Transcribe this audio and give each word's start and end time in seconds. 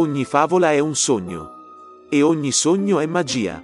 Ogni 0.00 0.24
favola 0.24 0.72
è 0.72 0.78
un 0.78 0.94
sogno. 0.94 2.06
E 2.08 2.22
ogni 2.22 2.52
sogno 2.52 3.00
è 3.00 3.06
magia. 3.06 3.62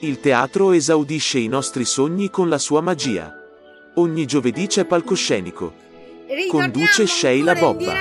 Il 0.00 0.20
teatro 0.20 0.72
esaudisce 0.72 1.38
i 1.38 1.48
nostri 1.48 1.84
sogni 1.84 2.30
con 2.30 2.48
la 2.48 2.56
sua 2.56 2.80
magia. 2.80 3.30
Ogni 3.96 4.24
giovedì 4.24 4.68
c'è 4.68 4.86
palcoscenico. 4.86 5.74
Conduce 6.48 7.06
Sheila 7.06 7.54
Bobba. 7.54 7.92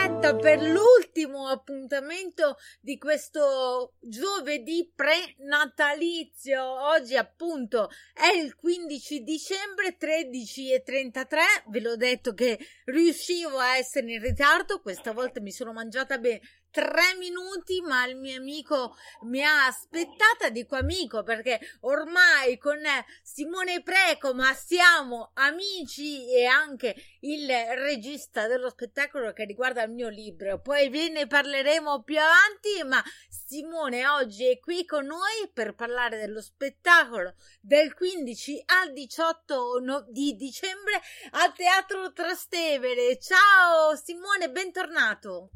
L'ultimo 1.25 1.47
appuntamento 1.47 2.57
di 2.79 2.97
questo 2.97 3.96
giovedì 3.99 4.92
pre-natalizio. 4.96 6.63
Oggi 6.63 7.15
appunto 7.15 7.89
è 8.13 8.35
il 8.35 8.55
15 8.55 9.24
dicembre 9.24 9.97
13.33. 9.99 11.38
Ve 11.67 11.79
l'ho 11.81 11.96
detto 11.96 12.33
che 12.33 12.60
riuscivo 12.85 13.57
a 13.57 13.78
essere 13.78 14.11
in 14.11 14.21
ritardo. 14.21 14.81
Questa 14.81 15.11
volta 15.11 15.42
mi 15.42 15.51
sono 15.51 15.74
mangiata 15.74 16.17
bene 16.17 16.41
tre 16.75 17.16
minuti, 17.17 17.80
ma 17.80 18.05
il 18.05 18.17
mio 18.17 18.38
amico 18.38 18.98
mi 19.21 19.41
ha 19.41 19.65
aspettata, 19.65 20.49
dico 20.49 20.76
amico, 20.76 21.23
perché 21.23 21.57
ormai 21.81 22.57
con 22.57 22.79
Simone 23.23 23.81
Preco, 23.81 24.34
ma 24.34 24.53
siamo 24.53 25.31
amici 25.35 26.29
e 26.29 26.43
anche 26.43 26.93
il 27.21 27.49
regista 27.77 28.48
dello 28.48 28.67
spettacolo 28.67 29.31
che 29.31 29.45
riguarda 29.45 29.84
il 29.84 29.91
mio 29.91 30.09
libro. 30.09 30.59
Poi 30.59 30.89
ve 30.89 31.07
ne 31.15 31.27
parleremo 31.27 32.03
più 32.03 32.17
avanti, 32.19 32.83
ma 32.85 33.01
Simone 33.29 34.05
oggi 34.05 34.49
è 34.49 34.59
qui 34.59 34.83
con 34.83 35.05
noi 35.05 35.49
per 35.53 35.73
parlare 35.73 36.17
dello 36.17 36.41
spettacolo 36.41 37.35
del 37.61 37.93
15 37.93 38.63
al 38.81 38.91
18 38.91 40.07
di 40.09 40.35
dicembre 40.35 40.99
al 41.31 41.53
Teatro 41.53 42.11
Trastevere. 42.11 43.17
Ciao 43.17 43.95
Simone, 43.95 44.49
bentornato. 44.51 45.51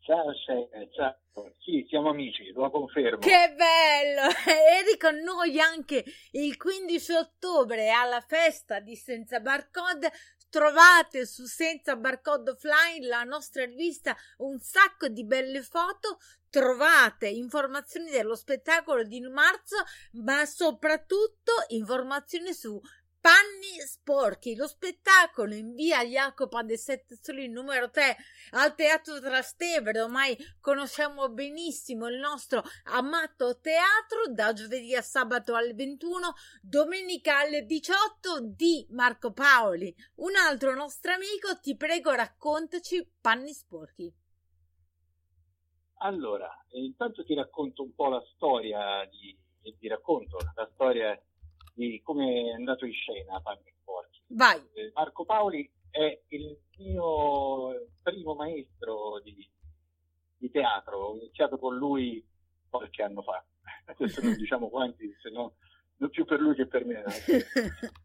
Ciao, 0.00 0.32
ciao. 0.94 1.18
Sì, 1.58 1.84
siamo 1.86 2.08
amici, 2.08 2.50
lo 2.52 2.70
confermo. 2.70 3.18
Che 3.18 3.54
bello! 3.54 4.28
Eri 4.48 4.96
con 4.96 5.16
noi 5.16 5.60
anche 5.60 6.02
il 6.32 6.56
15 6.56 7.12
ottobre 7.12 7.90
alla 7.90 8.20
festa 8.22 8.80
di 8.80 8.96
Senza 8.96 9.40
Barcode. 9.40 10.10
Trovate 10.50 11.26
su 11.26 11.44
Senza 11.44 11.94
Barcode 11.96 12.52
Offline 12.52 13.06
la 13.06 13.22
nostra 13.22 13.66
rivista 13.66 14.16
un 14.38 14.58
sacco 14.58 15.08
di 15.08 15.24
belle 15.24 15.62
foto. 15.62 16.18
Trovate 16.48 17.28
informazioni 17.28 18.10
dello 18.10 18.34
spettacolo 18.34 19.02
di 19.04 19.20
marzo, 19.20 19.76
ma 20.12 20.46
soprattutto 20.46 21.52
informazioni 21.68 22.54
su 22.54 22.80
Panni 23.28 23.78
sporchi, 23.84 24.56
lo 24.56 24.66
spettacolo 24.66 25.52
in 25.52 25.74
via 25.74 26.02
Jacopo 26.02 26.62
de 26.62 26.78
Sette 26.78 27.18
Soli 27.20 27.46
numero 27.46 27.90
3 27.90 28.16
al 28.52 28.74
Teatro 28.74 29.20
Trastevere, 29.20 30.00
ormai 30.00 30.34
conosciamo 30.62 31.28
benissimo 31.28 32.08
il 32.08 32.18
nostro 32.18 32.62
amato 32.84 33.60
teatro 33.60 34.32
da 34.32 34.54
giovedì 34.54 34.94
a 34.94 35.02
sabato 35.02 35.54
alle 35.54 35.74
21, 35.74 36.32
domenica 36.62 37.40
alle 37.40 37.66
18 37.66 38.46
di 38.56 38.86
Marco 38.92 39.34
Paoli. 39.34 39.94
Un 40.14 40.34
altro 40.34 40.74
nostro 40.74 41.12
amico, 41.12 41.60
ti 41.60 41.76
prego 41.76 42.12
raccontaci 42.12 43.12
Panni 43.20 43.52
sporchi. 43.52 44.10
Allora, 45.98 46.48
intanto 46.70 47.22
ti 47.24 47.34
racconto 47.34 47.82
un 47.82 47.94
po' 47.94 48.08
la 48.08 48.22
storia 48.34 49.06
di, 49.10 49.38
ti 49.78 49.86
racconto 49.86 50.38
la 50.54 50.70
storia 50.72 51.14
di 51.78 52.00
come 52.02 52.50
è 52.50 52.52
andato 52.54 52.84
in 52.84 52.92
scena 52.92 53.40
Panni 53.40 53.72
Sporchi. 53.80 54.20
Vai. 54.26 54.60
Eh, 54.72 54.90
Marco 54.94 55.24
Paoli 55.24 55.70
è 55.90 56.20
il 56.28 56.58
mio 56.76 57.86
primo 58.02 58.34
maestro 58.34 59.20
di, 59.22 59.48
di 60.36 60.50
teatro, 60.50 60.98
ho 60.98 61.14
iniziato 61.14 61.56
con 61.56 61.76
lui 61.76 62.24
qualche 62.68 63.02
anno 63.04 63.22
fa, 63.22 63.44
adesso 63.86 64.20
non 64.20 64.34
diciamo 64.36 64.68
quanti, 64.68 65.16
se 65.22 65.30
no 65.30 65.54
non 65.98 66.10
più 66.10 66.24
per 66.24 66.40
lui 66.40 66.54
che 66.54 66.66
per 66.66 66.84
me, 66.84 67.04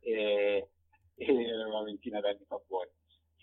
e, 0.02 0.70
e 1.16 1.66
una 1.66 1.84
ventina 1.84 2.20
d'anni 2.20 2.46
fa 2.48 2.62
buoni. 2.68 2.90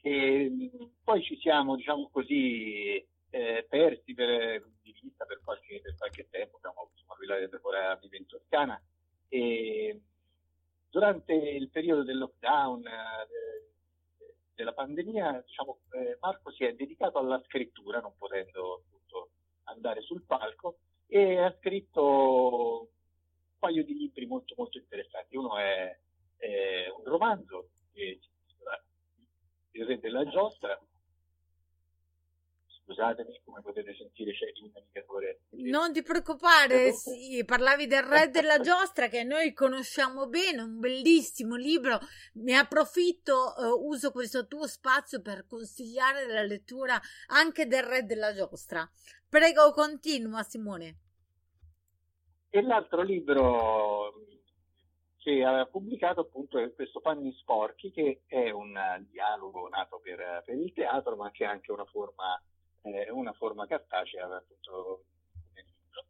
E, 0.03 0.71
poi 1.03 1.23
ci 1.23 1.37
siamo, 1.41 1.75
diciamo 1.75 2.09
così, 2.11 3.05
eh, 3.31 3.67
persi 3.69 4.15
per, 4.15 4.65
di 4.83 4.95
vista 5.01 5.25
per 5.25 5.41
qualche, 5.43 5.81
per 5.81 5.97
qualche 5.97 6.29
tempo, 6.31 6.57
abbiamo 6.57 6.91
insomma, 6.93 7.15
lui 7.19 7.27
la 7.27 7.97
vive 8.01 8.17
in 8.17 8.27
Toscana 8.27 8.81
e 9.29 10.01
durante 10.91 11.33
il 11.33 11.71
periodo 11.71 12.03
del 12.03 12.19
lockdown, 12.19 12.87
eh, 12.87 13.29
della 14.55 14.73
pandemia, 14.73 15.43
diciamo, 15.47 15.79
eh, 15.93 16.19
Marco 16.21 16.51
si 16.51 16.65
è 16.65 16.75
dedicato 16.75 17.19
alla 17.19 17.41
scrittura, 17.47 18.01
non 18.01 18.13
potendo 18.19 18.83
appunto 18.85 19.31
andare 19.65 20.03
sul 20.03 20.23
palco, 20.23 20.79
e 21.07 21.39
ha 21.39 21.55
scritto 21.59 22.81
un 22.81 23.59
paio 23.59 23.85
di 23.85 23.95
libri 23.95 24.27
molto 24.27 24.55
molto 24.57 24.79
interessanti. 24.79 25.37
Uno 25.37 25.57
è, 25.57 25.99
è 26.37 26.89
un 26.95 27.05
romanzo, 27.05 27.69
Il 27.93 29.87
Re 29.87 29.99
della 30.01 30.27
Giostra, 30.27 30.79
scusatemi, 32.91 33.41
come 33.45 33.63
potete 33.63 33.95
sentire 33.95 34.33
c'è 34.33 34.47
il 34.47 34.71
navigatore. 34.75 35.41
Non 35.51 35.93
ti 35.93 36.03
preoccupare, 36.03 36.91
sì, 36.93 37.43
parlavi 37.45 37.87
del 37.87 38.03
Re 38.03 38.29
della 38.31 38.59
Giostra 38.59 39.07
che 39.07 39.23
noi 39.23 39.53
conosciamo 39.53 40.27
bene, 40.27 40.63
un 40.63 40.79
bellissimo 40.81 41.55
libro. 41.55 41.99
Ne 42.35 42.57
approfitto, 42.57 43.55
uh, 43.57 43.87
uso 43.87 44.11
questo 44.11 44.47
tuo 44.47 44.67
spazio 44.67 45.23
per 45.23 45.47
consigliare 45.47 46.27
la 46.27 46.43
lettura 46.43 47.01
anche 47.29 47.67
del 47.67 47.85
Re 47.85 48.05
della 48.05 48.35
Giostra. 48.35 48.89
Prego, 49.29 49.71
continua 49.73 50.43
Simone. 50.43 50.99
E 52.51 52.63
l'altro 52.63 53.03
libro 53.03 54.13
che 55.19 55.45
aveva 55.45 55.67
pubblicato 55.67 56.23
appunto 56.23 56.59
è 56.59 56.75
questo 56.75 57.01
Panni 57.01 57.33
Sporchi, 57.35 57.93
che 57.93 58.23
è 58.27 58.51
un 58.51 58.75
dialogo 59.11 59.69
nato 59.69 60.01
per, 60.03 60.43
per 60.45 60.57
il 60.57 60.73
teatro, 60.73 61.15
ma 61.15 61.31
che 61.31 61.45
è 61.45 61.47
anche 61.47 61.71
una 61.71 61.85
forma 61.85 62.43
eh, 62.83 63.11
una 63.11 63.33
forma 63.33 63.67
cartacea 63.67 64.25
appunto 64.25 65.05
nel 65.55 65.65
libro. 65.65 66.05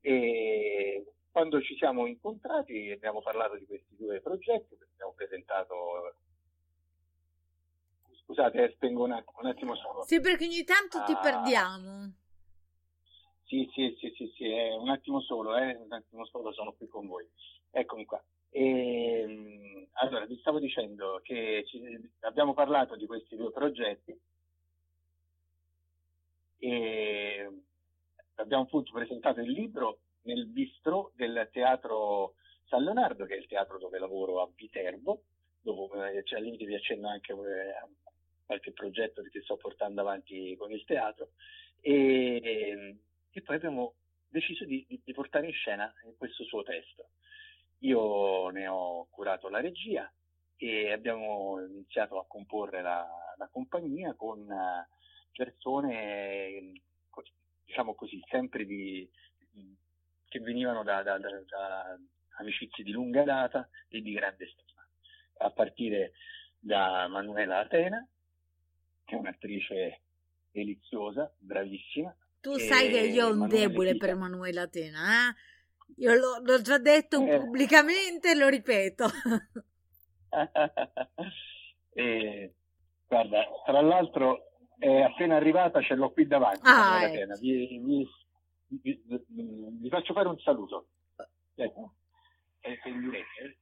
E 0.00 1.12
quando 1.30 1.60
ci 1.60 1.76
siamo 1.76 2.06
incontrati 2.06 2.90
abbiamo 2.90 3.20
parlato 3.20 3.56
di 3.56 3.66
questi 3.66 3.94
due 3.96 4.20
progetti, 4.20 4.76
abbiamo 4.92 5.12
presentato 5.14 6.14
scusate, 8.26 8.64
eh, 8.64 8.72
spengo 8.74 9.04
un 9.04 9.12
attimo, 9.12 9.38
un 9.40 9.46
attimo 9.46 9.74
solo. 9.76 10.02
Sì, 10.02 10.20
perché 10.20 10.44
ogni 10.44 10.64
tanto 10.64 11.02
ti 11.04 11.12
ah, 11.12 11.20
perdiamo. 11.20 12.12
Sì, 13.44 13.68
sì, 13.72 13.96
sì, 13.98 14.12
sì, 14.16 14.32
sì, 14.34 14.44
eh, 14.44 14.74
un 14.74 14.88
attimo 14.88 15.20
solo, 15.20 15.56
eh, 15.56 15.76
un 15.76 15.92
attimo 15.92 16.26
solo 16.26 16.52
sono 16.52 16.72
qui 16.72 16.88
con 16.88 17.06
voi. 17.06 17.28
Eccomi 17.70 18.04
qua. 18.04 18.22
E, 18.50 19.20
ehm, 19.20 19.86
allora, 19.92 20.26
vi 20.26 20.36
stavo 20.38 20.58
dicendo 20.58 21.20
che 21.22 21.64
ci, 21.66 21.80
abbiamo 22.20 22.54
parlato 22.54 22.96
di 22.96 23.06
questi 23.06 23.36
due 23.36 23.52
progetti 23.52 24.18
e 26.58 27.50
abbiamo 28.36 28.64
appunto 28.64 28.92
presentato 28.92 29.40
il 29.40 29.50
libro 29.50 30.00
nel 30.22 30.46
bistro 30.46 31.12
del 31.14 31.48
teatro 31.52 32.34
San 32.64 32.82
Leonardo, 32.82 33.24
che 33.24 33.34
è 33.34 33.38
il 33.38 33.46
teatro 33.46 33.78
dove 33.78 33.98
lavoro 33.98 34.42
a 34.42 34.48
Viterbo, 34.54 35.22
dove 35.60 36.22
cioè, 36.24 36.38
al 36.38 36.44
limite 36.44 36.64
vi 36.64 36.74
accenno 36.74 37.08
anche 37.08 37.32
eh, 37.32 37.36
qualche 38.44 38.72
progetto 38.72 39.22
che 39.22 39.42
sto 39.42 39.56
portando 39.56 40.00
avanti 40.00 40.56
con 40.56 40.70
il 40.72 40.84
teatro. 40.84 41.30
E, 41.80 42.96
e 43.30 43.42
poi 43.42 43.56
abbiamo 43.56 43.94
deciso 44.28 44.64
di, 44.64 44.84
di, 44.88 45.12
portare 45.12 45.46
in 45.46 45.52
scena 45.52 45.92
questo 46.16 46.44
suo 46.44 46.62
testo. 46.62 47.10
Io 47.80 48.48
ne 48.48 48.66
ho 48.66 49.06
curato 49.10 49.48
la 49.48 49.60
regia 49.60 50.10
e 50.56 50.92
abbiamo 50.92 51.60
iniziato 51.64 52.18
a 52.18 52.26
comporre 52.26 52.82
la, 52.82 53.06
la 53.36 53.48
compagnia 53.48 54.14
con 54.14 54.46
persone, 55.36 56.72
diciamo 57.64 57.94
così, 57.94 58.22
sempre 58.28 58.64
di, 58.64 59.08
che 60.28 60.40
venivano 60.40 60.82
da, 60.82 61.02
da, 61.02 61.18
da, 61.18 61.28
da 61.46 61.98
amicizie 62.38 62.82
di 62.82 62.90
lunga 62.90 63.22
data 63.22 63.68
e 63.88 64.00
di 64.00 64.12
grande 64.12 64.46
stima, 64.48 64.86
a 65.38 65.50
partire 65.50 66.12
da 66.58 67.06
Manuela 67.08 67.58
Atena, 67.58 68.06
che 69.04 69.14
è 69.14 69.18
un'attrice 69.18 70.00
deliziosa, 70.50 71.32
bravissima. 71.38 72.14
Tu 72.40 72.58
sai 72.58 72.88
che 72.88 73.00
io 73.00 73.26
ho 73.26 73.32
un 73.32 73.38
Manuela 73.38 73.66
debole 73.66 73.96
per 73.96 74.14
Manuela 74.16 74.62
Atena, 74.62 75.28
eh? 75.30 75.34
Io 75.98 76.14
l'ho, 76.14 76.40
l'ho, 76.42 76.60
già 76.60 76.78
detto 76.78 77.24
eh. 77.24 77.38
pubblicamente 77.38 78.32
e 78.32 78.34
lo 78.34 78.48
ripeto. 78.48 79.06
e, 81.94 82.54
guarda, 83.06 83.44
tra 83.64 83.80
l'altro 83.80 84.45
è 84.78 85.02
appena 85.02 85.36
arrivata, 85.36 85.80
ce 85.80 85.94
l'ho 85.94 86.10
qui 86.10 86.26
davanti. 86.26 86.60
Ah, 86.64 87.02
ecco. 87.04 87.34
vi, 87.40 87.80
vi, 87.82 88.08
vi, 88.68 89.02
vi, 89.80 89.88
faccio 89.88 90.12
fare 90.12 90.28
un 90.28 90.38
saluto. 90.38 90.88
Ecco. 91.54 91.94
È 92.60 92.78
in 92.84 93.00
diretta. 93.00 93.42
Eh. 93.42 93.56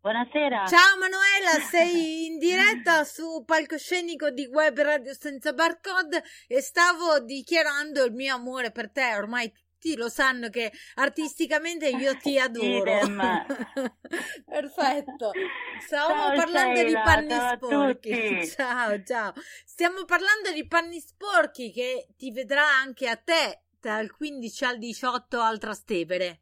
Buonasera. 0.00 0.66
Ciao 0.66 0.96
Manuela, 0.98 1.60
sei 1.70 2.26
in 2.26 2.38
diretta 2.38 3.04
su 3.04 3.44
palcoscenico 3.44 4.30
di 4.30 4.46
Web 4.46 4.80
Radio 4.80 5.12
Senza 5.12 5.52
Barcode 5.52 6.22
e 6.48 6.60
stavo 6.62 7.20
dichiarando 7.20 8.04
il 8.04 8.12
mio 8.12 8.34
amore 8.34 8.72
per 8.72 8.90
te, 8.90 9.14
ormai 9.14 9.52
tutti 9.80 9.96
lo 9.96 10.10
sanno 10.10 10.50
che 10.50 10.70
artisticamente 10.96 11.88
io 11.88 12.14
ti 12.20 12.38
adoro. 12.38 12.84
Perfetto. 14.44 15.32
Stavamo 15.78 16.20
ciao, 16.20 16.36
parlando 16.36 16.76
Sheila, 16.76 16.88
di 16.88 17.04
panni 17.04 17.30
ciao 17.30 17.56
sporchi. 17.56 18.46
Ciao, 18.60 19.02
ciao. 19.02 19.32
Stiamo 19.64 20.04
parlando 20.04 20.52
di 20.52 20.66
panni 20.66 21.00
sporchi 21.00 21.72
che 21.72 22.08
ti 22.16 22.30
vedrà 22.30 22.66
anche 22.68 23.08
a 23.08 23.16
te 23.16 23.62
dal 23.80 24.14
15 24.14 24.64
al 24.64 24.78
18 24.78 25.40
al 25.40 25.58
Trastevere. 25.58 26.40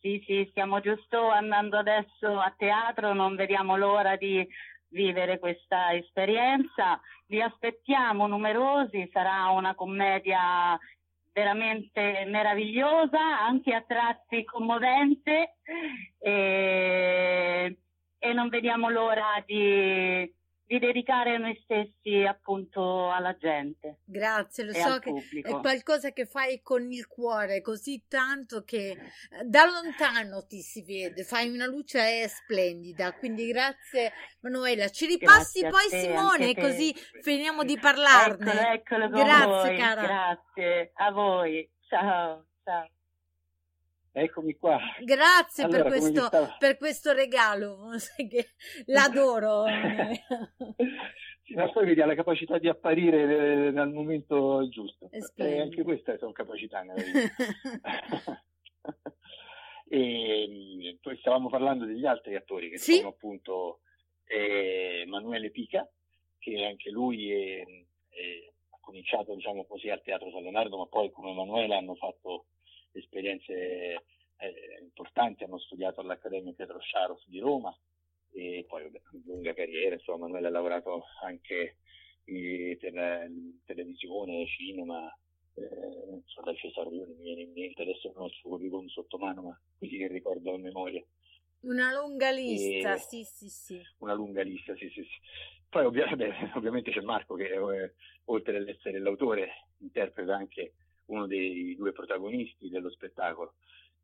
Sì, 0.00 0.22
sì, 0.26 0.46
stiamo 0.50 0.80
giusto 0.80 1.30
andando 1.30 1.78
adesso 1.78 2.38
a 2.38 2.54
teatro, 2.56 3.14
non 3.14 3.34
vediamo 3.34 3.76
l'ora 3.76 4.16
di 4.16 4.46
vivere 4.88 5.38
questa 5.38 5.94
esperienza. 5.94 7.00
Vi 7.26 7.40
aspettiamo 7.40 8.26
numerosi, 8.26 9.08
sarà 9.12 9.48
una 9.50 9.74
commedia 9.74 10.78
veramente 11.36 12.24
meravigliosa, 12.28 13.44
anche 13.44 13.74
a 13.74 13.84
tratti 13.86 14.42
commovente 14.46 15.56
e, 16.18 17.76
e 18.18 18.32
non 18.32 18.48
vediamo 18.48 18.88
l'ora 18.88 19.44
di 19.44 20.34
di 20.66 20.80
dedicare 20.80 21.38
noi 21.38 21.58
stessi 21.62 22.24
appunto 22.26 23.10
alla 23.10 23.36
gente. 23.36 23.98
Grazie, 24.04 24.64
lo 24.64 24.72
so 24.72 24.98
che 24.98 25.10
pubblico. 25.10 25.58
è 25.58 25.60
qualcosa 25.60 26.10
che 26.10 26.26
fai 26.26 26.60
con 26.60 26.90
il 26.90 27.06
cuore 27.06 27.60
così 27.60 28.04
tanto 28.08 28.64
che 28.64 28.90
eh, 28.90 28.98
da 29.44 29.64
lontano 29.64 30.44
ti 30.44 30.60
si 30.60 30.82
vede, 30.82 31.22
fai 31.22 31.48
una 31.48 31.66
luce 31.66 32.26
splendida, 32.26 33.12
quindi 33.14 33.46
grazie 33.46 34.12
Manuela. 34.40 34.88
Ci 34.88 35.06
ripassi 35.06 35.60
grazie 35.60 35.70
poi 35.70 35.88
te, 35.88 36.00
Simone 36.00 36.54
così 36.54 36.92
finiamo 37.22 37.62
di 37.62 37.78
parlarne. 37.78 38.72
Eccolo, 38.72 39.04
eccolo 39.04 39.08
grazie 39.08 39.68
voi. 39.70 39.76
cara. 39.76 40.02
Grazie 40.02 40.90
a 40.94 41.10
voi. 41.12 41.70
Ciao, 41.88 42.44
ciao. 42.64 42.88
Eccomi 44.18 44.56
qua. 44.56 44.78
Grazie 45.04 45.64
allora, 45.64 45.82
per, 45.82 45.90
questo, 45.90 46.28
per, 46.58 46.78
questo, 46.78 47.12
regalo, 47.12 47.90
l'adoro. 48.86 49.66
sì, 51.42 51.52
ma 51.52 51.70
poi 51.70 51.84
vedi, 51.84 52.00
ha 52.00 52.06
la 52.06 52.14
capacità 52.14 52.56
di 52.56 52.66
apparire 52.66 53.70
nel 53.70 53.90
momento 53.90 54.66
giusto. 54.70 55.10
E 55.34 55.60
anche 55.60 55.82
queste 55.82 56.16
sono 56.16 56.32
capacità 56.32 56.80
nella 56.80 57.02
vita. 57.04 58.42
e 59.86 60.96
poi 61.02 61.18
stavamo 61.18 61.50
parlando 61.50 61.84
degli 61.84 62.06
altri 62.06 62.36
attori 62.36 62.70
che 62.70 62.78
sì? 62.78 62.94
sono 62.94 63.08
appunto 63.08 63.80
eh, 64.24 65.02
Emanuele 65.04 65.50
Pica, 65.50 65.86
che 66.38 66.64
anche 66.64 66.88
lui 66.88 67.30
è, 67.30 67.60
è, 67.60 68.50
ha 68.70 68.78
cominciato 68.80 69.34
diciamo 69.34 69.66
così 69.66 69.90
al 69.90 70.00
Teatro 70.00 70.30
San 70.30 70.40
Leonardo, 70.40 70.78
ma 70.78 70.86
poi 70.86 71.10
come 71.10 71.32
Emanuele 71.32 71.76
hanno 71.76 71.96
fatto 71.96 72.46
esperienze 72.98 73.52
eh, 74.36 74.78
importanti, 74.80 75.44
hanno 75.44 75.58
studiato 75.58 76.00
all'Accademia 76.00 76.52
Pietro 76.52 76.78
Sciaros 76.80 77.26
di 77.28 77.38
Roma 77.38 77.76
e 78.32 78.64
poi 78.68 78.82
vabbè, 78.82 79.00
lunga 79.24 79.54
carriera, 79.54 79.94
insomma, 79.94 80.26
Manuele 80.26 80.48
ha 80.48 80.50
lavorato 80.50 81.04
anche 81.22 81.78
eh, 82.24 82.76
per 82.78 83.30
televisione, 83.64 84.46
cinema, 84.46 85.06
eh, 85.54 86.20
so, 86.24 86.42
da 86.42 86.54
Cesare 86.54 86.90
Leone 86.90 87.14
mi 87.14 87.22
viene 87.22 87.42
in 87.42 87.52
mente, 87.52 87.82
adesso 87.82 88.12
non 88.12 88.24
ho 88.24 88.26
il 88.26 88.32
suo 88.32 88.50
curriculum 88.50 88.86
sotto 88.88 89.16
mano, 89.16 89.42
ma 89.42 89.60
così 89.78 89.96
che 89.96 90.08
ricordo 90.08 90.52
a 90.52 90.58
memoria. 90.58 91.02
Una 91.60 91.92
lunga 91.98 92.30
lista, 92.30 92.94
e, 92.94 92.98
sì, 92.98 93.24
sì, 93.24 93.48
sì. 93.48 93.80
Una 93.98 94.12
lunga 94.12 94.42
lista, 94.42 94.74
sì, 94.76 94.88
sì, 94.90 95.02
sì. 95.02 95.20
Poi 95.68 95.86
ovvi- 95.86 96.02
beh, 96.14 96.52
ovviamente 96.54 96.90
c'è 96.90 97.00
Marco 97.00 97.34
che 97.34 97.46
eh, 97.46 97.94
oltre 98.26 98.58
ad 98.58 98.68
essere 98.68 98.98
l'autore 98.98 99.68
interpreta 99.78 100.36
anche 100.36 100.74
uno 101.06 101.26
dei 101.26 101.74
due 101.76 101.92
protagonisti 101.92 102.68
dello 102.68 102.90
spettacolo, 102.90 103.54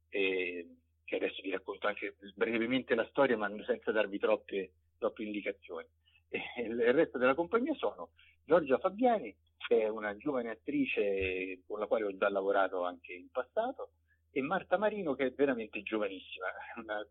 e, 0.09 0.67
che 1.05 1.17
adesso 1.17 1.43
vi 1.43 1.51
racconto 1.51 1.87
anche 1.87 2.17
brevemente 2.35 2.95
la 2.95 3.07
storia 3.09 3.37
ma 3.37 3.51
senza 3.65 3.93
darvi 3.93 4.19
troppe, 4.19 4.71
troppe 4.99 5.23
indicazioni. 5.23 5.87
E 6.29 6.63
il 6.63 6.93
resto 6.95 7.19
della 7.19 7.35
compagnia 7.35 7.75
sono 7.75 8.11
Giorgia 8.45 8.79
Fabiani, 8.79 9.35
che 9.59 9.83
è 9.83 9.89
una 9.89 10.17
giovane 10.17 10.51
attrice 10.51 11.61
con 11.67 11.79
la 11.79 11.87
quale 11.87 12.05
ho 12.05 12.17
già 12.17 12.29
lavorato 12.29 12.85
anche 12.85 13.13
in 13.13 13.29
passato, 13.31 13.91
e 14.31 14.41
Marta 14.41 14.79
Marino, 14.79 15.15
che 15.15 15.27
è 15.27 15.33
veramente 15.33 15.83
giovanissima, 15.83 16.47
una 16.83 17.07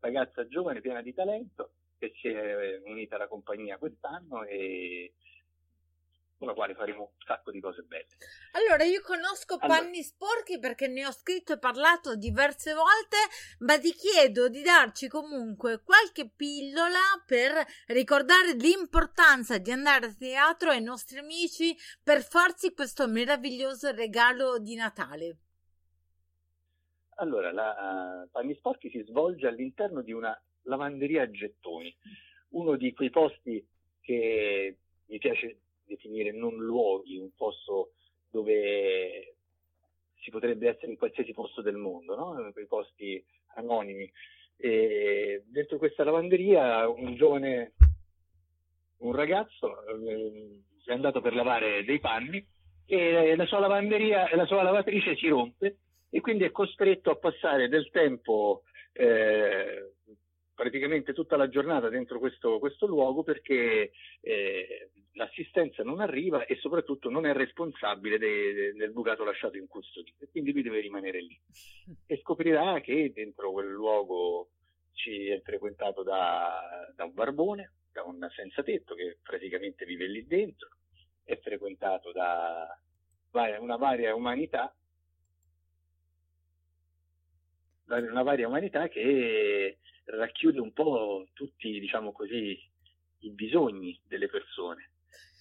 ragazza 0.00 0.46
giovane 0.48 0.80
piena 0.80 1.00
di 1.00 1.14
talento, 1.14 1.70
che 1.98 2.12
si 2.16 2.28
è 2.28 2.80
unita 2.84 3.14
alla 3.16 3.28
compagnia 3.28 3.78
quest'anno 3.78 4.44
e 4.44 5.12
con 6.38 6.48
la 6.48 6.54
quale 6.54 6.74
faremo 6.74 7.12
un 7.14 7.24
sacco 7.24 7.50
di 7.50 7.60
cose 7.60 7.82
belle. 7.82 8.06
Allora, 8.52 8.84
io 8.84 9.00
conosco 9.02 9.56
allora. 9.58 9.80
Panni 9.80 10.02
Sporchi 10.02 10.58
perché 10.58 10.86
ne 10.86 11.06
ho 11.06 11.12
scritto 11.12 11.54
e 11.54 11.58
parlato 11.58 12.16
diverse 12.16 12.74
volte, 12.74 13.16
ma 13.60 13.78
ti 13.78 13.92
chiedo 13.92 14.48
di 14.48 14.62
darci 14.62 15.08
comunque 15.08 15.82
qualche 15.82 16.28
pillola 16.28 17.22
per 17.24 17.52
ricordare 17.86 18.52
l'importanza 18.52 19.58
di 19.58 19.70
andare 19.70 20.06
a 20.06 20.14
teatro 20.14 20.70
ai 20.70 20.82
nostri 20.82 21.18
amici 21.18 21.74
per 22.02 22.22
farsi 22.22 22.74
questo 22.74 23.08
meraviglioso 23.08 23.90
regalo 23.92 24.58
di 24.58 24.74
Natale. 24.74 25.36
Allora, 27.18 27.50
la 27.50 28.24
uh, 28.24 28.30
Panni 28.30 28.54
Sporchi 28.56 28.90
si 28.90 29.02
svolge 29.06 29.46
all'interno 29.46 30.02
di 30.02 30.12
una 30.12 30.38
lavanderia 30.64 31.22
a 31.22 31.30
gettoni, 31.30 31.94
uno 32.50 32.76
di 32.76 32.92
quei 32.92 33.08
posti 33.08 33.66
che 34.02 34.76
mi 35.06 35.18
piace 35.18 35.60
definire 35.86 36.32
non 36.32 36.54
luoghi, 36.56 37.16
un 37.16 37.30
posto 37.34 37.92
dove 38.30 39.36
si 40.20 40.30
potrebbe 40.30 40.68
essere 40.68 40.90
in 40.90 40.98
qualsiasi 40.98 41.32
posto 41.32 41.62
del 41.62 41.76
mondo, 41.76 42.16
no? 42.16 42.50
quei 42.52 42.66
posti 42.66 43.24
anonimi. 43.54 44.10
E 44.56 45.44
dentro 45.46 45.78
questa 45.78 46.04
lavanderia 46.04 46.88
un 46.88 47.14
giovane, 47.14 47.74
un 48.98 49.12
ragazzo 49.12 49.86
eh, 49.86 50.62
è 50.84 50.92
andato 50.92 51.20
per 51.20 51.34
lavare 51.34 51.84
dei 51.84 52.00
panni 52.00 52.44
e 52.86 53.34
la 53.36 53.46
sua 53.46 53.58
lavanderia, 53.58 54.34
la 54.34 54.46
sua 54.46 54.62
lavatrice 54.62 55.16
si 55.16 55.28
rompe 55.28 55.78
e 56.10 56.20
quindi 56.20 56.44
è 56.44 56.50
costretto 56.50 57.10
a 57.10 57.16
passare 57.16 57.68
del 57.68 57.90
tempo 57.90 58.62
eh, 58.92 59.92
praticamente 60.56 61.12
tutta 61.12 61.36
la 61.36 61.48
giornata 61.48 61.90
dentro 61.90 62.18
questo, 62.18 62.58
questo 62.58 62.86
luogo 62.86 63.22
perché 63.22 63.92
eh, 64.22 64.90
l'assistenza 65.12 65.82
non 65.82 66.00
arriva 66.00 66.46
e 66.46 66.56
soprattutto 66.56 67.10
non 67.10 67.26
è 67.26 67.34
responsabile 67.34 68.16
de, 68.18 68.52
de, 68.54 68.72
del 68.72 68.90
bucato 68.90 69.22
lasciato 69.22 69.58
in 69.58 69.68
custodia 69.68 70.14
quindi 70.30 70.52
lui 70.52 70.62
deve 70.62 70.80
rimanere 70.80 71.20
lì. 71.20 71.38
E 72.06 72.18
scoprirà 72.22 72.80
che 72.80 73.12
dentro 73.14 73.52
quel 73.52 73.68
luogo 73.68 74.48
ci 74.94 75.28
è 75.28 75.40
frequentato 75.42 76.02
da, 76.02 76.90
da 76.94 77.04
un 77.04 77.12
barbone, 77.12 77.72
da 77.92 78.02
un 78.04 78.26
senza 78.34 78.62
tetto 78.62 78.94
che 78.94 79.18
praticamente 79.22 79.84
vive 79.84 80.06
lì 80.08 80.26
dentro, 80.26 80.70
è 81.22 81.36
frequentato 81.36 82.12
da 82.12 82.66
una 83.60 83.76
varia 83.76 84.14
umanità 84.14 84.74
una 87.88 88.22
varia 88.22 88.48
umanità 88.48 88.88
che 88.88 89.78
racchiude 90.06 90.60
un 90.60 90.72
po' 90.72 91.28
tutti, 91.32 91.78
diciamo 91.78 92.12
così, 92.12 92.58
i 93.20 93.30
bisogni 93.30 93.98
delle 94.04 94.28
persone, 94.28 94.90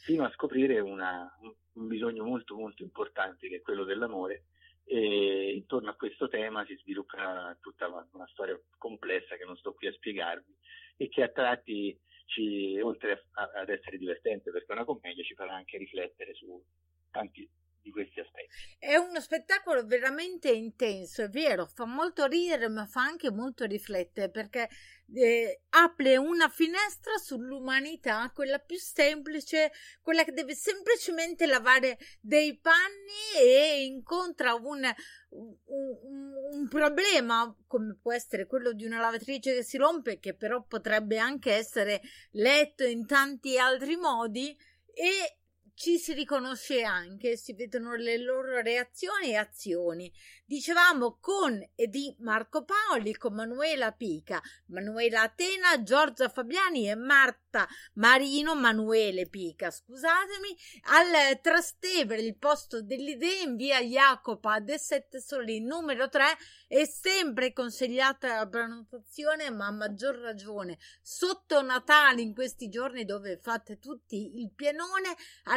fino 0.03 0.23
a 0.23 0.31
scoprire 0.31 0.79
una, 0.79 1.29
un 1.73 1.87
bisogno 1.87 2.23
molto 2.23 2.55
molto 2.55 2.83
importante 2.83 3.47
che 3.47 3.57
è 3.57 3.61
quello 3.61 3.83
dell'amore 3.83 4.45
e 4.85 5.53
intorno 5.55 5.89
a 5.89 5.95
questo 5.95 6.27
tema 6.27 6.63
si 6.65 6.75
sviluppa 6.75 7.57
tutta 7.59 7.87
una 7.87 8.27
storia 8.27 8.59
complessa 8.77 9.35
che 9.35 9.45
non 9.45 9.57
sto 9.57 9.73
qui 9.73 9.87
a 9.87 9.93
spiegarvi 9.93 10.55
e 10.97 11.09
che 11.09 11.23
a 11.23 11.29
tratti 11.29 11.99
ci, 12.25 12.79
oltre 12.79 13.25
a, 13.33 13.51
ad 13.55 13.69
essere 13.69 13.97
divertente 13.97 14.51
perché 14.51 14.67
è 14.67 14.75
una 14.75 14.85
commedia 14.85 15.23
ci 15.23 15.33
farà 15.33 15.55
anche 15.55 15.77
riflettere 15.77 16.35
su 16.35 16.63
tanti 17.09 17.49
di 17.85 17.91
questi 17.91 18.19
aspetti. 18.19 18.49
È 18.79 18.95
uno 18.95 19.19
spettacolo 19.19 19.85
veramente 19.85 20.49
intenso, 20.49 21.21
è 21.21 21.29
vero, 21.29 21.67
fa 21.67 21.85
molto 21.85 22.25
ridere 22.25 22.67
ma 22.67 22.87
fa 22.87 23.01
anche 23.01 23.31
molto 23.31 23.65
riflettere 23.65 24.31
perché 24.31 24.67
eh, 25.13 25.61
apre 25.69 26.17
una 26.17 26.49
finestra 26.49 27.15
sull'umanità, 27.17 28.31
quella 28.33 28.57
più 28.57 28.77
semplice, 28.77 29.71
quella 30.01 30.23
che 30.23 30.31
deve 30.31 30.55
semplicemente 30.55 31.45
lavare 31.45 31.99
dei 32.19 32.57
panni 32.57 33.39
e 33.39 33.83
incontra 33.83 34.55
un, 34.55 34.81
un, 35.29 36.33
un 36.53 36.67
problema 36.67 37.55
come 37.67 37.99
può 38.01 38.11
essere 38.11 38.47
quello 38.47 38.73
di 38.73 38.83
una 38.83 38.99
lavatrice 38.99 39.53
che 39.53 39.63
si 39.63 39.77
rompe, 39.77 40.17
che 40.17 40.33
però 40.33 40.63
potrebbe 40.63 41.19
anche 41.19 41.53
essere 41.53 42.01
letto 42.31 42.83
in 42.83 43.05
tanti 43.05 43.59
altri 43.59 43.95
modi 43.95 44.57
e 44.91 45.37
ci 45.75 45.99
si 45.99 46.13
riconosce 46.13 46.83
anche, 46.83 47.35
si 47.35 47.53
vedono 47.53 47.95
le 47.95 48.17
loro 48.17 48.61
reazioni 48.61 49.31
e 49.31 49.35
azioni. 49.35 50.11
Dicevamo 50.45 51.17
con 51.19 51.61
e 51.75 51.87
di 51.87 52.15
Marco 52.19 52.63
Paoli, 52.63 53.13
con 53.15 53.33
Manuela 53.33 53.91
Pica, 53.91 54.41
Manuela 54.67 55.23
Atena, 55.23 55.83
Giorgia 55.83 56.29
Fabiani 56.29 56.89
e 56.89 56.95
Marta 56.95 57.67
Marino, 57.93 58.55
Manuele 58.55 59.27
Pica, 59.27 59.69
scusatemi, 59.69 60.57
al 60.83 61.39
Trastevere, 61.41 62.21
il 62.21 62.37
posto 62.37 62.81
delle 62.81 63.11
idee 63.11 63.43
in 63.43 63.55
via 63.55 63.81
Jacopa 63.81 64.59
de 64.59 64.77
Sette 64.77 65.19
Soli 65.19 65.59
numero 65.59 66.07
3 66.07 66.25
è 66.67 66.85
sempre 66.85 67.53
consigliata 67.53 68.35
la 68.35 68.47
prenotazione, 68.47 69.49
ma 69.49 69.67
a 69.67 69.71
maggior 69.71 70.15
ragione 70.17 70.77
sotto 71.01 71.61
Natale 71.61 72.21
in 72.21 72.33
questi 72.33 72.69
giorni 72.69 73.03
dove 73.03 73.39
fate 73.41 73.77
tutti 73.77 74.39
il 74.39 74.51
pienone 74.53 75.15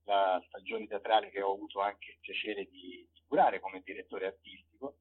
la 0.03 0.43
stagione 0.47 0.87
teatrale 0.87 1.29
che 1.29 1.41
ho 1.41 1.53
avuto 1.53 1.79
anche 1.79 2.11
il 2.11 2.17
piacere 2.19 2.65
di, 2.65 3.07
di 3.11 3.21
curare 3.27 3.59
come 3.59 3.81
direttore 3.83 4.27
artistico, 4.27 4.95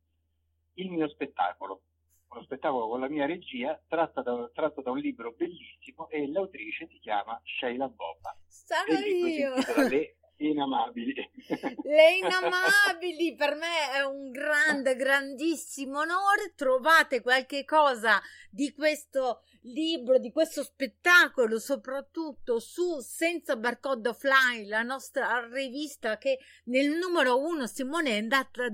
il 0.75 0.91
mio 0.91 1.09
spettacolo, 1.09 1.81
uno 2.29 2.43
spettacolo 2.43 2.89
con 2.89 3.01
la 3.01 3.09
mia 3.09 3.27
regia 3.27 3.81
tratto 3.89 4.23
da, 4.23 4.51
tratto 4.53 4.83
da 4.83 4.91
un 4.91 4.99
libro 4.99 5.33
bellissimo 5.33 6.09
e 6.09 6.31
l'autrice 6.31 6.87
si 6.87 6.99
chiama 7.01 7.41
Sheila 7.45 7.89
Bobba. 7.89 8.37
Sarò 8.47 8.93
io! 8.93 9.55
Le 9.89 10.18
inamabili. 10.39 11.15
Le 11.83 12.17
inamabili 12.17 13.35
per 13.35 13.55
me 13.55 13.93
è 13.97 14.05
un 14.05 14.31
grande, 14.31 14.97
grandissimo 14.97 16.01
onore. 16.01 16.53
Trovate 16.55 17.21
qualche 17.21 17.65
cosa 17.65 18.21
di 18.51 18.73
questo 18.73 19.43
libro, 19.63 20.19
di 20.19 20.31
questo 20.31 20.63
spettacolo, 20.63 21.59
soprattutto 21.59 22.59
su 22.59 23.01
Senza 23.01 23.57
Barcode 23.57 24.11
Offline, 24.11 24.67
la 24.67 24.83
nostra 24.83 25.47
rivista 25.51 26.19
che 26.19 26.39
nel 26.65 26.91
numero 26.91 27.39
uno 27.39 27.67
Simone 27.67 28.11
è 28.11 28.19
andata 28.19 28.65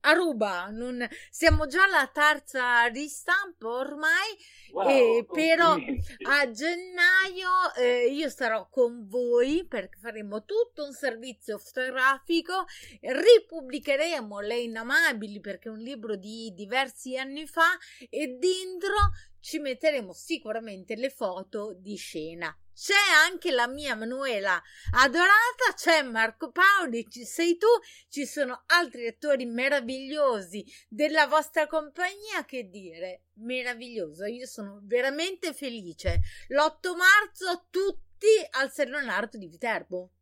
a 0.00 0.12
ruba. 0.12 0.68
Non, 0.70 1.06
siamo 1.30 1.66
già 1.66 1.84
alla 1.84 2.08
terza 2.12 2.84
ristampa 2.86 3.68
ormai, 3.68 4.36
wow, 4.72 4.88
eh, 4.88 5.26
però 5.30 5.72
a 5.72 6.50
gennaio 6.50 7.74
eh, 7.78 8.10
io 8.10 8.28
sarò 8.28 8.68
con 8.68 9.06
voi 9.08 9.64
perché 9.66 9.98
faremo 9.98 10.44
tutto 10.44 10.79
un 10.84 10.92
servizio 10.92 11.58
fotografico, 11.58 12.64
ripubblicheremo 13.00 14.40
Le 14.40 14.58
Inamabili 14.58 15.40
perché 15.40 15.68
è 15.68 15.72
un 15.72 15.78
libro 15.78 16.16
di 16.16 16.52
diversi 16.54 17.16
anni 17.16 17.46
fa 17.46 17.76
e 18.08 18.36
dentro 18.38 18.94
ci 19.40 19.58
metteremo 19.58 20.12
sicuramente 20.12 20.94
le 20.94 21.10
foto 21.10 21.74
di 21.76 21.96
scena. 21.96 22.54
C'è 22.72 22.94
anche 23.26 23.50
la 23.50 23.66
mia 23.66 23.94
Manuela 23.94 24.60
adorata, 24.92 25.74
c'è 25.74 26.02
Marco 26.02 26.50
Paoli, 26.50 27.06
ci 27.10 27.24
sei 27.24 27.58
tu, 27.58 27.66
ci 28.08 28.24
sono 28.24 28.62
altri 28.66 29.06
attori 29.06 29.44
meravigliosi 29.44 30.64
della 30.88 31.26
vostra 31.26 31.66
compagnia. 31.66 32.44
Che 32.46 32.70
dire, 32.70 33.24
meraviglioso, 33.34 34.24
io 34.24 34.46
sono 34.46 34.80
veramente 34.84 35.52
felice. 35.52 36.20
L'8 36.48 36.96
marzo 36.96 37.66
tutti 37.68 38.28
al 38.52 38.72
San 38.72 38.88
Leonardo 38.88 39.36
di 39.36 39.48
Viterbo. 39.48 40.12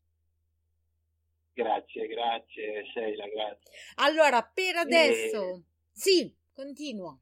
Grazie, 1.59 2.07
grazie 2.07 2.85
Sheila, 2.93 3.27
grazie. 3.27 3.73
Allora, 3.97 4.43
per 4.45 4.77
adesso, 4.77 5.57
e... 5.57 5.63
sì, 5.91 6.33
continua. 6.53 7.19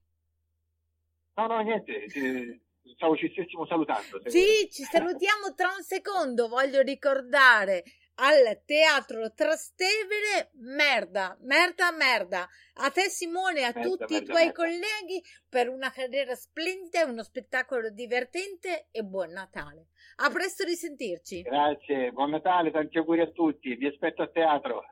No, 1.36 1.46
no, 1.46 1.60
niente, 1.62 2.60
stavo 2.94 3.16
ci 3.16 3.30
stessimo 3.32 3.64
salutando. 3.64 4.20
Sì, 4.26 4.68
ci 4.70 4.82
salutiamo 4.82 5.54
tra 5.54 5.68
un 5.68 5.82
secondo. 5.82 6.48
Voglio 6.48 6.82
ricordare 6.82 7.82
al 8.16 8.60
teatro 8.64 9.32
Trastevere, 9.34 10.50
merda, 10.60 11.36
merda, 11.42 11.92
merda. 11.92 12.48
A 12.78 12.90
te 12.90 13.08
Simone 13.08 13.60
e 13.60 13.64
a 13.64 13.72
merda, 13.74 13.88
tutti 13.88 14.12
merda, 14.14 14.16
i 14.16 14.24
tuoi 14.24 14.44
merda. 14.44 14.52
colleghi 14.52 15.22
per 15.48 15.68
una 15.68 15.90
carriera 15.90 16.34
splendida, 16.34 17.04
uno 17.04 17.22
spettacolo 17.22 17.90
divertente 17.90 18.88
e 18.90 19.02
buon 19.02 19.30
Natale. 19.30 19.88
A 20.16 20.30
presto 20.30 20.64
risentirci. 20.64 21.42
Grazie, 21.42 22.10
buon 22.12 22.30
Natale, 22.30 22.70
tanti 22.70 22.98
auguri 22.98 23.20
a 23.20 23.30
tutti, 23.30 23.74
vi 23.74 23.86
aspetto 23.86 24.22
a 24.22 24.28
teatro. 24.28 24.84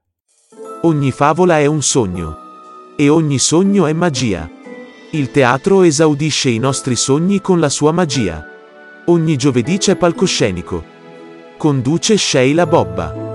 Ogni 0.83 1.11
favola 1.11 1.59
è 1.59 1.67
un 1.67 1.83
sogno 1.83 2.95
e 2.97 3.09
ogni 3.09 3.39
sogno 3.39 3.87
è 3.87 3.93
magia. 3.93 4.49
Il 5.13 5.31
teatro 5.31 5.83
esaudisce 5.83 6.51
i 6.51 6.59
nostri 6.59 6.97
sogni 6.97 7.41
con 7.41 7.59
la 7.59 7.69
sua 7.69 7.93
magia. 7.93 8.51
Ogni 9.07 9.37
giovedì 9.37 9.79
c'è 9.79 9.97
palcoscenico. 9.97 10.94
Conduce 11.65 12.19
Sheila 12.19 12.67
Bobba. 12.67 13.34